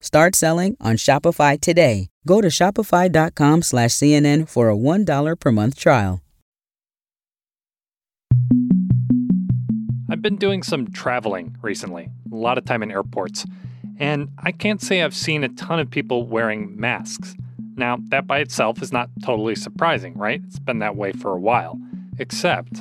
[0.00, 2.08] Start selling on Shopify today.
[2.26, 6.22] Go to shopify.com slash CNN for a $1 per month trial.
[10.10, 13.46] I've been doing some traveling recently, a lot of time in airports,
[13.98, 17.36] and I can't say I've seen a ton of people wearing masks.
[17.76, 20.42] Now, that by itself is not totally surprising, right?
[20.46, 21.78] It's been that way for a while.
[22.18, 22.80] Except.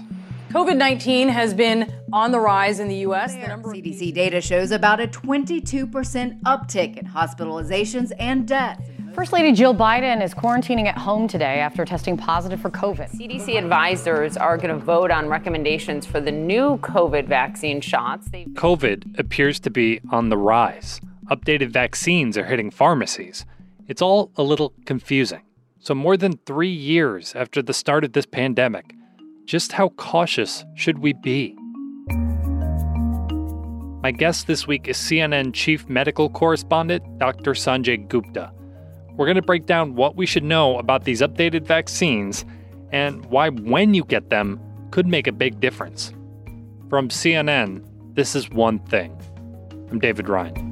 [0.49, 3.35] COVID 19 has been on the rise in the U.S.
[3.35, 8.81] The number CDC data shows about a 22% uptick in hospitalizations and deaths.
[9.13, 13.11] First Lady Jill Biden is quarantining at home today after testing positive for COVID.
[13.11, 18.27] CDC advisors are going to vote on recommendations for the new COVID vaccine shots.
[18.29, 20.99] COVID appears to be on the rise.
[21.27, 23.45] Updated vaccines are hitting pharmacies.
[23.87, 25.43] It's all a little confusing.
[25.79, 28.95] So, more than three years after the start of this pandemic,
[29.49, 31.57] just how cautious should we be?
[34.03, 37.53] My guest this week is CNN chief medical correspondent, Dr.
[37.53, 38.51] Sanjay Gupta.
[39.15, 42.45] We're going to break down what we should know about these updated vaccines
[42.91, 44.61] and why, when you get them,
[44.91, 46.13] could make a big difference.
[46.87, 47.83] From CNN,
[48.13, 49.19] this is One Thing.
[49.89, 50.68] I'm David Rind.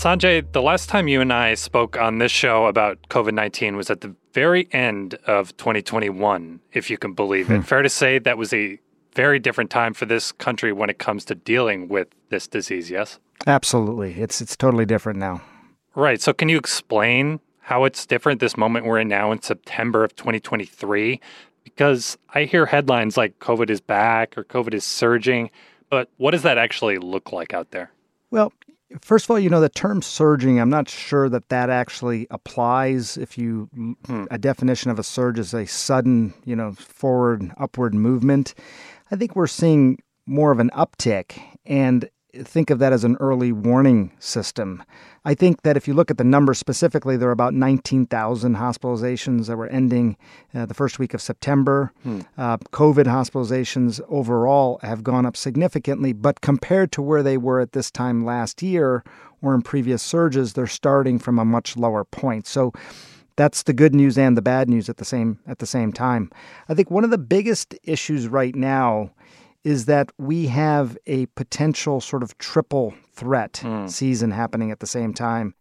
[0.00, 3.90] Sanjay, the last time you and I spoke on this show about COVID 19 was
[3.90, 7.56] at the very end of 2021, if you can believe it.
[7.56, 7.60] Hmm.
[7.60, 8.80] Fair to say that was a
[9.14, 13.18] very different time for this country when it comes to dealing with this disease, yes?
[13.46, 14.14] Absolutely.
[14.14, 15.42] It's it's totally different now.
[15.94, 16.22] Right.
[16.22, 20.16] So can you explain how it's different this moment we're in now in September of
[20.16, 21.20] 2023?
[21.62, 25.50] Because I hear headlines like COVID is back or COVID is surging,
[25.90, 27.90] but what does that actually look like out there?
[28.30, 28.54] Well,
[29.00, 33.16] First of all, you know, the term surging, I'm not sure that that actually applies.
[33.16, 33.68] If you,
[34.06, 34.24] hmm.
[34.30, 38.54] a definition of a surge is a sudden, you know, forward, upward movement.
[39.10, 41.40] I think we're seeing more of an uptick.
[41.64, 42.08] And
[42.44, 44.82] think of that as an early warning system.
[45.24, 49.46] I think that if you look at the numbers specifically, there are about 19,000 hospitalizations
[49.46, 50.16] that were ending
[50.54, 51.92] uh, the first week of September.
[52.02, 52.20] Hmm.
[52.38, 57.72] Uh, COVID hospitalizations overall have gone up significantly, but compared to where they were at
[57.72, 59.04] this time last year
[59.42, 62.46] or in previous surges, they're starting from a much lower point.
[62.46, 62.72] So
[63.36, 66.30] that's the good news and the bad news at the same at the same time.
[66.68, 69.10] I think one of the biggest issues right now
[69.64, 73.88] is that we have a potential sort of triple threat mm.
[73.90, 75.54] season happening at the same time.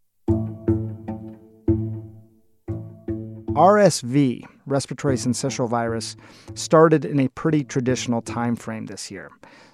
[3.53, 6.15] RSV, respiratory syncytial virus,
[6.55, 9.29] started in a pretty traditional time frame this year.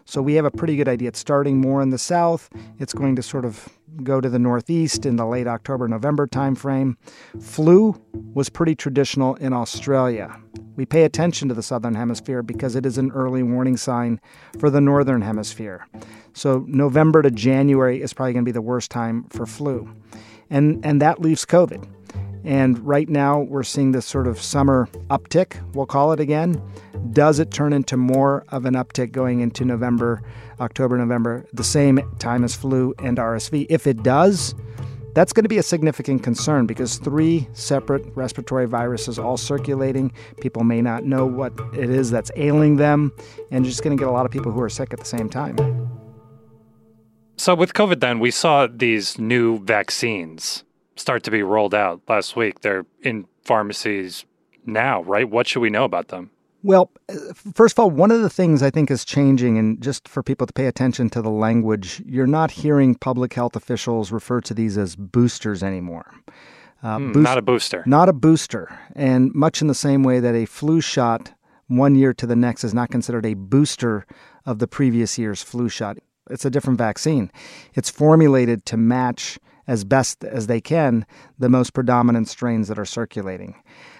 [0.05, 1.07] So we have a pretty good idea.
[1.07, 2.49] It's starting more in the south.
[2.77, 3.67] It's going to sort of
[4.03, 6.95] go to the northeast in the late October November timeframe.
[7.39, 7.99] Flu
[8.33, 10.35] was pretty traditional in Australia.
[10.75, 14.19] We pay attention to the southern hemisphere because it is an early warning sign
[14.59, 15.87] for the northern hemisphere.
[16.33, 19.89] So November to January is probably going to be the worst time for flu.
[20.49, 21.87] And and that leaves COVID.
[22.45, 26.61] And right now, we're seeing this sort of summer uptick, we'll call it again.
[27.11, 30.21] Does it turn into more of an uptick going into November,
[30.59, 33.65] October, November, the same time as flu and RSV?
[33.69, 34.53] If it does,
[35.15, 40.11] that's going to be a significant concern because three separate respiratory viruses all circulating.
[40.39, 43.11] People may not know what it is that's ailing them,
[43.49, 45.05] and you're just going to get a lot of people who are sick at the
[45.05, 45.57] same time.
[47.37, 50.64] So, with COVID, then, we saw these new vaccines
[50.95, 52.61] start to be rolled out last week.
[52.61, 54.25] They're in pharmacies
[54.65, 55.29] now, right?
[55.29, 56.31] What should we know about them?
[56.63, 56.89] Well,
[57.53, 60.47] first of all, one of the things I think is changing, and just for people
[60.47, 64.75] to pay attention to the language, you're not hearing public health officials refer to these
[64.75, 66.11] as boosters anymore.
[66.81, 67.83] Uh, mm, boost- not a booster.
[67.85, 68.79] Not a booster.
[68.95, 71.33] And much in the same way that a flu shot
[71.67, 74.07] one year to the next is not considered a booster
[74.45, 75.97] of the previous year's flu shot.
[76.31, 77.31] It's a different vaccine.
[77.75, 79.37] It's formulated to match
[79.67, 81.05] as best as they can
[81.39, 83.55] the most predominant strains that are circulating.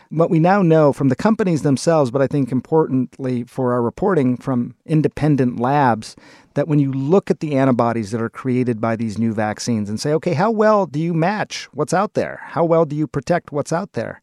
[0.09, 4.37] What we now know from the companies themselves, but I think importantly for our reporting
[4.37, 6.15] from independent labs,
[6.53, 9.99] that when you look at the antibodies that are created by these new vaccines and
[9.99, 12.41] say, okay, how well do you match what's out there?
[12.43, 14.21] How well do you protect what's out there?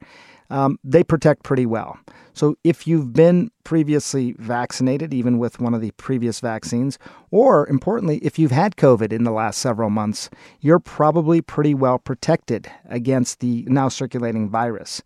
[0.53, 1.99] Um, they protect pretty well.
[2.35, 6.99] So if you've been previously vaccinated, even with one of the previous vaccines,
[7.31, 10.29] or importantly, if you've had COVID in the last several months,
[10.61, 15.03] you're probably pretty well protected against the now circulating virus.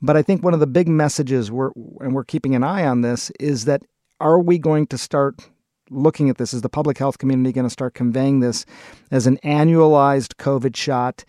[0.00, 3.00] But I think one of the big messages we're and we're keeping an eye on
[3.00, 3.82] this is that
[4.20, 5.48] are we going to start
[5.90, 6.54] looking at this?
[6.54, 8.64] Is the public health community going to start conveying this
[9.10, 11.24] as an annualized COVID shot?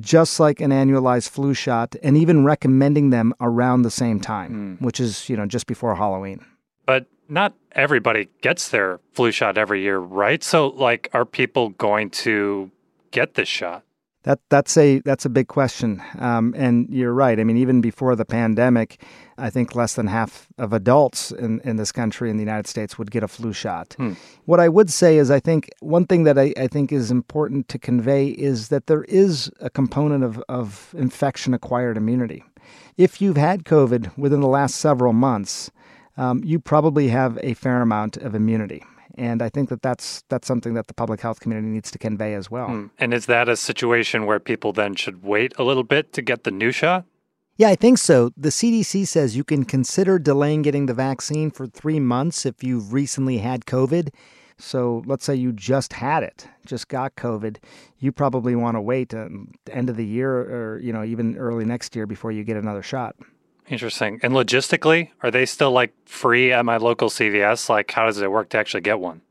[0.00, 4.84] Just like an annualized flu shot, and even recommending them around the same time, mm.
[4.84, 6.44] which is, you know, just before Halloween.
[6.86, 10.42] But not everybody gets their flu shot every year, right?
[10.42, 12.70] So, like, are people going to
[13.10, 13.84] get this shot?
[14.26, 17.38] That that's a that's a big question, um, and you're right.
[17.38, 19.00] I mean, even before the pandemic,
[19.38, 22.98] I think less than half of adults in, in this country in the United States
[22.98, 23.94] would get a flu shot.
[23.96, 24.14] Hmm.
[24.44, 27.68] What I would say is, I think one thing that I, I think is important
[27.68, 32.42] to convey is that there is a component of, of infection acquired immunity.
[32.96, 35.70] If you've had COVID within the last several months,
[36.16, 38.82] um, you probably have a fair amount of immunity.
[39.16, 42.34] And I think that that's that's something that the public health community needs to convey
[42.34, 42.68] as well.
[42.68, 42.86] Hmm.
[42.98, 46.44] And is that a situation where people then should wait a little bit to get
[46.44, 47.04] the new shot?
[47.58, 48.32] Yeah, I think so.
[48.36, 52.92] The CDC says you can consider delaying getting the vaccine for three months if you've
[52.92, 54.10] recently had COVID.
[54.58, 57.58] So let's say you just had it, just got COVID,
[57.98, 61.64] you probably want to wait the end of the year or you know even early
[61.64, 63.16] next year before you get another shot.
[63.68, 64.20] Interesting.
[64.22, 67.68] And logistically, are they still like free at my local CVS?
[67.68, 69.22] Like, how does it work to actually get one?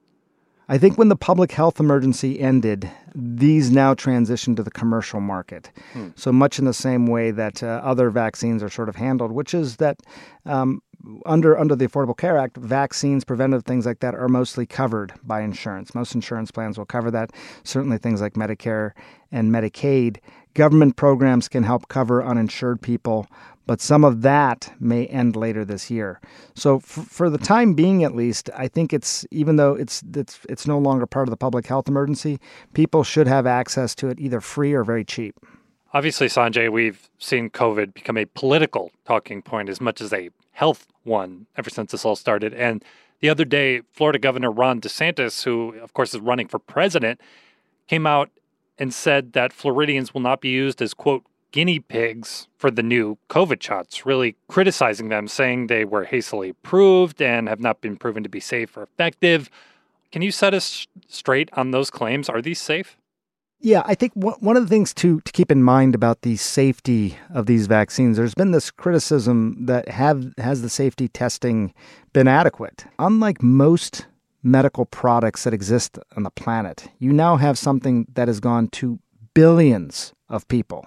[0.67, 5.71] I think when the public health emergency ended, these now transitioned to the commercial market.
[5.93, 6.09] Hmm.
[6.15, 9.53] So much in the same way that uh, other vaccines are sort of handled, which
[9.53, 9.99] is that
[10.45, 10.81] um,
[11.25, 15.41] under under the Affordable Care Act, vaccines, preventive things like that are mostly covered by
[15.41, 15.93] insurance.
[15.93, 17.31] Most insurance plans will cover that.
[17.63, 18.91] Certainly, things like Medicare
[19.31, 20.17] and Medicaid.
[20.55, 23.27] Government programs can help cover uninsured people,
[23.65, 26.19] but some of that may end later this year.
[26.55, 30.39] So f- for the time being at least, I think it's even though it's it's
[30.49, 32.39] it's no longer part of the public health emergency,
[32.73, 35.35] people should have access to it either free or very cheap.
[35.93, 40.87] Obviously, Sanjay, we've seen COVID become a political talking point as much as a health
[41.03, 42.53] one ever since this all started.
[42.53, 42.83] And
[43.21, 47.21] the other day, Florida Governor Ron DeSantis, who of course is running for president,
[47.87, 48.29] came out
[48.77, 51.23] and said that Floridians will not be used as quote
[51.55, 57.21] guinea pigs for the new COVID shots, really criticizing them, saying they were hastily approved
[57.21, 59.49] and have not been proven to be safe or effective.
[60.11, 62.27] Can you set us straight on those claims?
[62.27, 62.97] Are these safe?
[63.61, 67.17] Yeah, I think one of the things to, to keep in mind about the safety
[67.33, 71.73] of these vaccines, there's been this criticism that have has the safety testing
[72.11, 72.83] been adequate.
[72.99, 74.07] Unlike most
[74.43, 78.99] medical products that exist on the planet, you now have something that has gone to
[79.33, 80.85] billions of people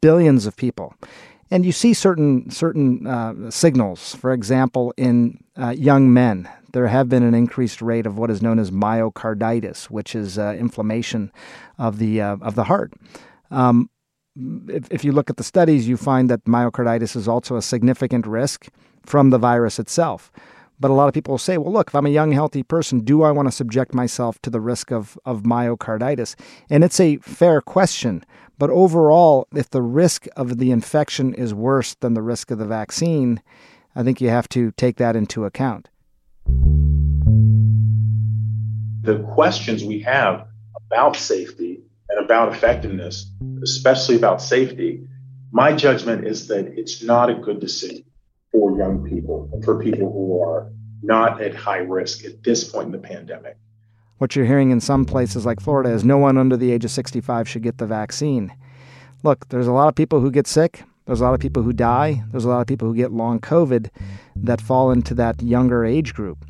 [0.00, 0.94] billions of people.
[1.50, 4.14] And you see certain certain uh, signals.
[4.14, 8.40] For example, in uh, young men, there have been an increased rate of what is
[8.40, 11.32] known as myocarditis, which is uh, inflammation
[11.76, 12.92] of the uh, of the heart.
[13.50, 13.90] Um,
[14.68, 18.26] if, if you look at the studies, you find that myocarditis is also a significant
[18.26, 18.68] risk
[19.04, 20.30] from the virus itself.
[20.78, 23.00] But a lot of people will say, well, look, if I'm a young, healthy person,
[23.00, 26.36] do I want to subject myself to the risk of, of myocarditis?
[26.70, 28.24] And it's a fair question.
[28.60, 32.66] But overall, if the risk of the infection is worse than the risk of the
[32.66, 33.40] vaccine,
[33.96, 35.88] I think you have to take that into account.
[39.00, 40.46] The questions we have
[40.76, 41.80] about safety
[42.10, 45.08] and about effectiveness, especially about safety,
[45.52, 48.04] my judgment is that it's not a good decision
[48.52, 50.70] for young people for people who are
[51.02, 53.56] not at high risk at this point in the pandemic.
[54.20, 56.90] What you're hearing in some places like Florida is no one under the age of
[56.90, 58.52] 65 should get the vaccine.
[59.22, 60.82] Look, there's a lot of people who get sick.
[61.06, 62.22] There's a lot of people who die.
[62.30, 63.88] There's a lot of people who get long COVID
[64.36, 66.44] that fall into that younger age group.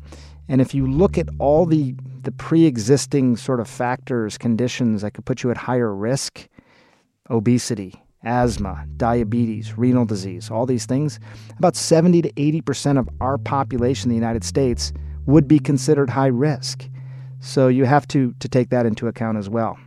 [0.49, 5.11] And if you look at all the, the pre existing sort of factors, conditions that
[5.11, 6.49] could put you at higher risk
[7.29, 11.21] obesity, asthma, diabetes, renal disease, all these things
[11.57, 14.91] about 70 to 80% of our population in the United States
[15.25, 16.89] would be considered high risk.
[17.41, 19.77] So you have to, to take that into account as well.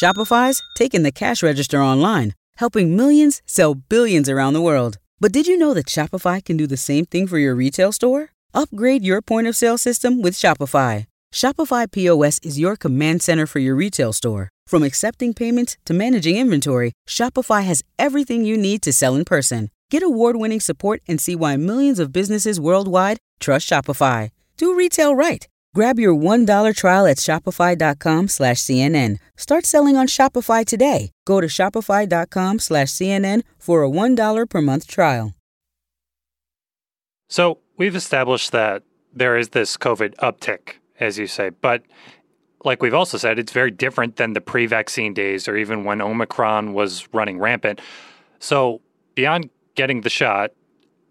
[0.00, 4.98] Shopify's taking the cash register online, helping millions sell billions around the world.
[5.18, 8.30] But did you know that Shopify can do the same thing for your retail store?
[8.54, 11.06] Upgrade your point of sale system with Shopify.
[11.34, 14.48] Shopify POS is your command center for your retail store.
[14.66, 19.70] From accepting payments to managing inventory, Shopify has everything you need to sell in person.
[19.90, 24.30] Get award winning support and see why millions of businesses worldwide trust Shopify.
[24.56, 25.48] Do retail right.
[25.74, 29.18] Grab your $1 trial at shopify.com slash CNN.
[29.36, 31.10] Start selling on Shopify today.
[31.26, 35.34] Go to shopify.com slash CNN for a $1 per month trial.
[37.28, 38.82] So we've established that
[39.12, 41.82] there is this COVID uptick, as you say, but
[42.64, 46.00] like we've also said, it's very different than the pre vaccine days or even when
[46.00, 47.80] Omicron was running rampant.
[48.38, 48.82] So
[49.14, 50.50] beyond getting the shot,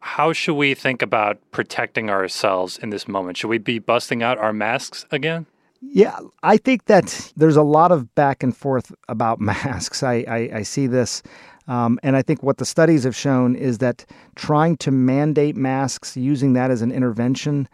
[0.01, 3.35] how should we think about protecting ourselves in this moment?
[3.35, 5.47] Should we be busting out our masks again?
[5.81, 10.03] Yeah, I think that there's a lot of back and forth about masks.
[10.03, 11.23] I, I, I see this
[11.67, 16.15] Um, and I think what the studies have shown is that trying to mandate masks,
[16.15, 17.67] using that as an intervention,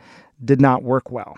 [0.44, 1.36] did not work well.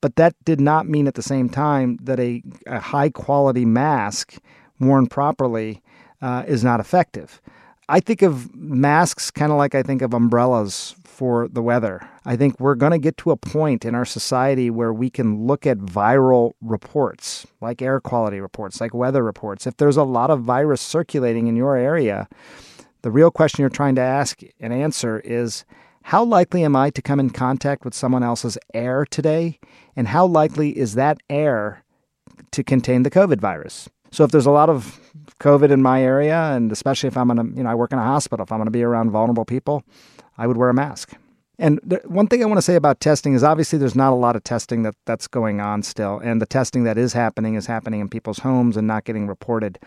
[0.00, 4.38] But that did not mean at the same time that a, a high quality mask
[4.78, 5.82] worn properly
[6.20, 7.40] uh, is not effective.
[7.88, 12.08] I think of masks kind of like I think of umbrellas for the weather.
[12.24, 15.46] I think we're going to get to a point in our society where we can
[15.46, 19.66] look at viral reports, like air quality reports, like weather reports.
[19.66, 22.28] If there's a lot of virus circulating in your area,
[23.02, 25.64] the real question you're trying to ask and answer is
[26.04, 29.58] how likely am I to come in contact with someone else's air today?
[29.94, 31.84] And how likely is that air
[32.50, 33.88] to contain the COVID virus?
[34.10, 35.00] So if there's a lot of
[35.40, 37.98] COVID in my area, and especially if I'm going to, you know, I work in
[37.98, 39.82] a hospital, if I'm going to be around vulnerable people,
[40.38, 41.14] I would wear a mask.
[41.58, 44.16] And th- one thing I want to say about testing is obviously there's not a
[44.16, 46.18] lot of testing that, that's going on still.
[46.18, 49.78] And the testing that is happening is happening in people's homes and not getting reported.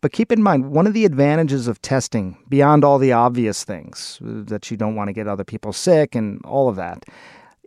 [0.00, 4.20] But keep in mind, one of the advantages of testing, beyond all the obvious things
[4.24, 7.04] uh, that you don't want to get other people sick and all of that,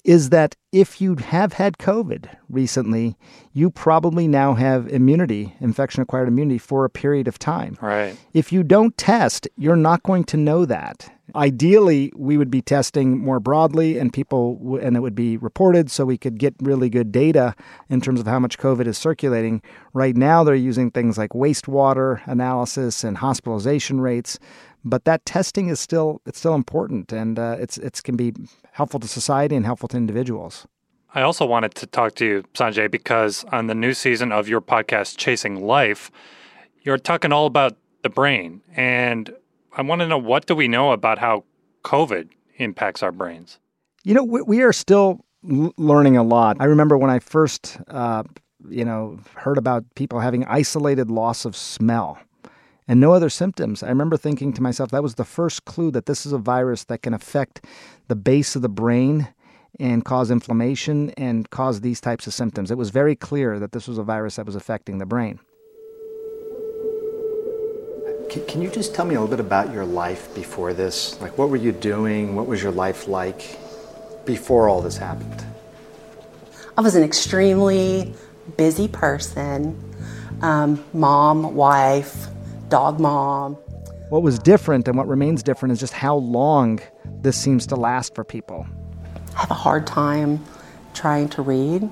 [0.03, 3.15] is that if you have had COVID recently,
[3.53, 7.77] you probably now have immunity, infection acquired immunity, for a period of time.
[7.81, 8.17] Right.
[8.33, 11.09] If you don't test, you're not going to know that.
[11.35, 16.05] Ideally, we would be testing more broadly and people, and it would be reported so
[16.05, 17.55] we could get really good data
[17.89, 19.61] in terms of how much COVID is circulating.
[19.93, 24.37] Right now, they're using things like wastewater analysis and hospitalization rates
[24.83, 28.33] but that testing is still it's still important and uh, it's it's can be
[28.71, 30.67] helpful to society and helpful to individuals.
[31.15, 34.61] I also wanted to talk to you, Sanjay, because on the new season of your
[34.61, 36.09] podcast, Chasing Life,
[36.81, 39.31] you're talking all about the brain, and
[39.77, 41.43] I want to know what do we know about how
[41.83, 43.59] COVID impacts our brains.
[44.03, 46.57] You know, we, we are still l- learning a lot.
[46.59, 48.23] I remember when I first, uh,
[48.67, 52.17] you know, heard about people having isolated loss of smell
[52.87, 53.83] and no other symptoms.
[53.83, 56.83] I remember thinking to myself, that was the first clue that this is a virus
[56.85, 57.65] that can affect
[58.07, 59.29] the base of the brain
[59.79, 62.69] and cause inflammation and cause these types of symptoms.
[62.69, 65.39] It was very clear that this was a virus that was affecting the brain.
[68.47, 71.19] Can you just tell me a little bit about your life before this?
[71.21, 72.35] Like, what were you doing?
[72.35, 73.59] What was your life like
[74.25, 75.45] before all this happened?
[76.75, 78.13] I was an extremely
[78.57, 79.79] busy person
[80.41, 82.27] um, mom, wife,
[82.69, 83.55] dog mom.
[84.09, 86.79] What was different and what remains different is just how long
[87.21, 88.65] this seems to last for people.
[89.35, 90.43] I have a hard time
[90.93, 91.89] trying to read.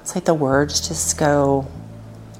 [0.00, 1.66] It's like the words just go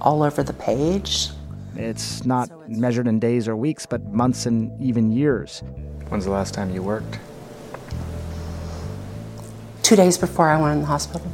[0.01, 1.29] all over the page.
[1.77, 5.63] It's not so it's measured in days or weeks, but months and even years.
[6.09, 7.19] When's the last time you worked?
[9.83, 11.31] Two days before I went in the hospital.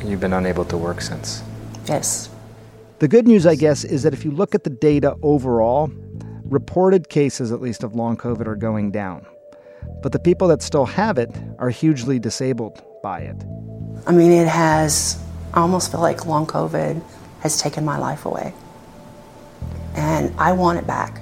[0.00, 1.42] And you've been unable to work since?
[1.86, 2.30] Yes.
[3.04, 5.92] The good news, I guess, is that if you look at the data overall,
[6.44, 9.26] reported cases, at least of long COVID, are going down.
[10.02, 13.36] But the people that still have it are hugely disabled by it.
[14.06, 17.02] I mean, it has, I almost feel like long COVID
[17.40, 18.54] has taken my life away.
[19.94, 21.20] And I want it back.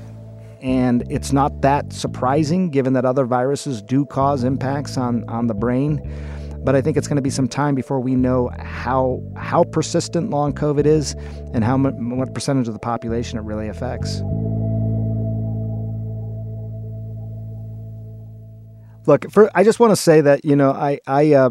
[0.60, 5.54] And it's not that surprising given that other viruses do cause impacts on, on the
[5.54, 5.98] brain.
[6.64, 10.30] But I think it's going to be some time before we know how how persistent
[10.30, 11.14] long COVID is
[11.52, 14.20] and how what percentage of the population it really affects.
[19.06, 21.50] Look, for, I just want to say that you know I I uh,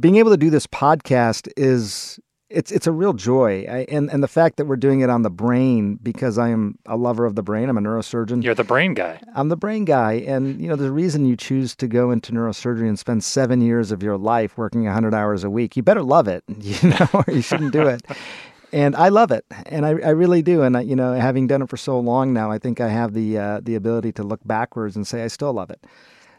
[0.00, 2.20] being able to do this podcast is
[2.52, 5.22] it's it's a real joy, I, and and the fact that we're doing it on
[5.22, 7.68] the brain because I am a lover of the brain.
[7.68, 8.42] I'm a neurosurgeon.
[8.42, 9.20] You're the brain guy.
[9.34, 12.88] I'm the brain guy, and you know the reason you choose to go into neurosurgery
[12.88, 16.28] and spend seven years of your life working 100 hours a week, you better love
[16.28, 18.02] it, you know, or you shouldn't do it.
[18.72, 20.62] and I love it, and I, I really do.
[20.62, 23.12] And I, you know, having done it for so long now, I think I have
[23.12, 25.84] the uh, the ability to look backwards and say I still love it.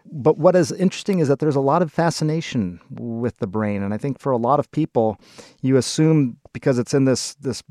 [0.06, 3.94] But what is interesting is that there's a lot of fascination with the brain, and
[3.94, 5.18] I think for a lot of people,
[5.62, 7.64] you assume because it's in this this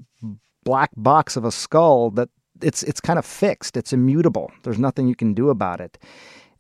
[0.65, 2.29] black box of a skull that
[2.63, 4.51] it's it's kind of fixed, it's immutable.
[4.63, 5.99] There's nothing you can do about it.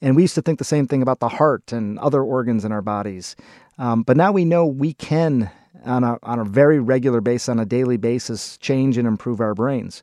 [0.02, 2.72] And we used to think the same thing about the heart and other organs in
[2.72, 3.36] our bodies.
[3.78, 5.48] Um, but now we know we can,
[5.84, 9.54] on a, on a very regular basis, on a daily basis, change and improve our
[9.54, 10.02] brains.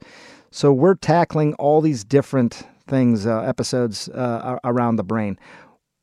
[0.51, 5.37] So we're tackling all these different things, uh, episodes uh, around the brain.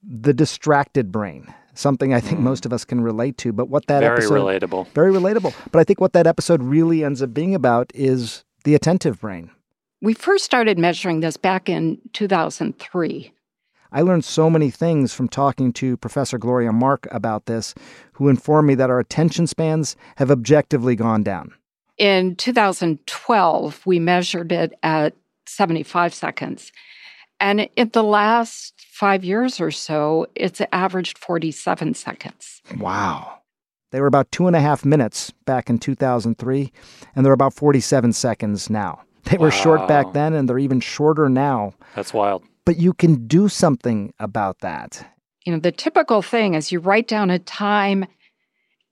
[0.02, 2.44] The distracted brain, something I think mm.
[2.44, 3.52] most of us can relate to.
[3.52, 5.54] But what that episode very episode, relatable, very relatable.
[5.72, 9.50] But I think what that episode really ends up being about is the attentive brain.
[10.02, 13.32] We first started measuring this back in 2003.
[13.92, 17.74] I learned so many things from talking to Professor Gloria Mark about this,
[18.14, 21.54] who informed me that our attention spans have objectively gone down.
[21.96, 25.14] In 2012, we measured it at
[25.48, 26.72] 75 seconds.
[27.40, 32.62] And in the last five years or so, it's averaged 47 seconds.
[32.78, 33.40] Wow.
[33.92, 36.72] They were about two and a half minutes back in 2003,
[37.14, 39.00] and they're about 47 seconds now.
[39.24, 39.50] They were wow.
[39.50, 41.74] short back then, and they're even shorter now.
[41.94, 42.44] That's wild.
[42.64, 45.04] But you can do something about that.
[45.44, 48.06] You know, the typical thing is you write down a time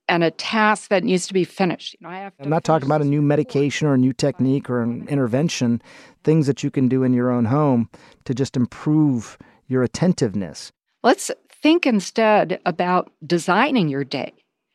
[0.07, 1.95] and a task that needs to be finished.
[1.99, 4.69] You know, I have I'm not talking about a new medication or a new technique
[4.69, 5.81] or an intervention,
[6.23, 7.89] things that you can do in your own home
[8.25, 10.71] to just improve your attentiveness.
[11.03, 14.33] Let's think instead about designing your day,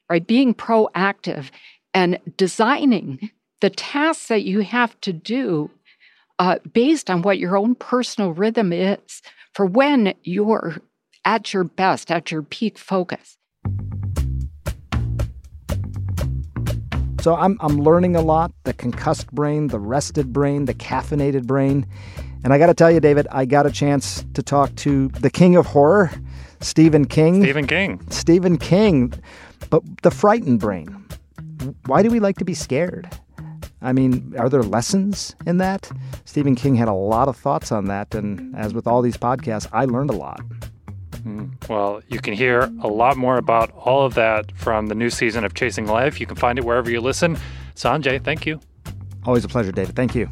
[0.09, 0.27] right?
[0.27, 1.51] Being proactive
[1.95, 5.71] and designing the tasks that you have to do
[6.39, 9.23] uh, based on what your own personal rhythm is
[9.55, 10.79] for when you're
[11.25, 13.37] at your best, at your peak focus.
[17.21, 21.87] So I'm, I'm learning a lot the concussed brain, the rested brain, the caffeinated brain.
[22.45, 25.29] And I got to tell you, David, I got a chance to talk to the
[25.29, 26.11] king of horror,
[26.61, 27.43] Stephen King.
[27.43, 28.01] Stephen King.
[28.11, 29.13] Stephen King.
[29.69, 31.07] But the frightened brain.
[31.85, 33.07] Why do we like to be scared?
[33.83, 35.91] I mean, are there lessons in that?
[36.25, 38.15] Stephen King had a lot of thoughts on that.
[38.15, 40.41] And as with all these podcasts, I learned a lot.
[41.25, 41.69] Mm.
[41.69, 45.45] Well, you can hear a lot more about all of that from the new season
[45.45, 46.21] of Chasing Life.
[46.21, 47.37] You can find it wherever you listen.
[47.75, 48.61] Sanjay, thank you.
[49.25, 49.95] Always a pleasure, David.
[49.95, 50.29] Thank you.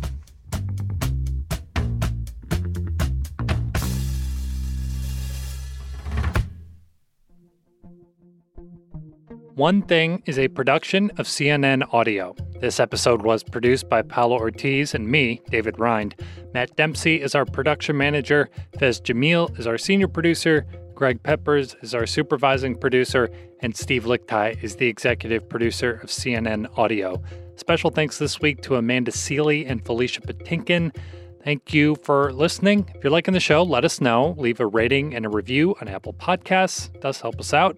[9.59, 12.37] One Thing is a production of CNN Audio.
[12.61, 16.15] This episode was produced by Paolo Ortiz and me, David Rind.
[16.55, 18.50] Matt Dempsey is our production manager.
[18.79, 20.65] Fez Jamil is our senior producer.
[20.95, 23.31] Greg Peppers is our supervising producer.
[23.61, 27.21] And Steve Lickteig is the executive producer of CNN Audio.
[27.57, 30.95] Special thanks this week to Amanda Sealy and Felicia Patinkin.
[31.43, 32.88] Thank you for listening.
[32.95, 34.37] If you're liking the show, let us know.
[34.38, 36.95] Leave a rating and a review on Apple Podcasts.
[36.95, 37.77] It does help us out.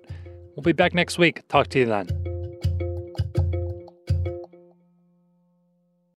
[0.61, 1.41] We'll be back next week.
[1.49, 2.07] Talk to you then.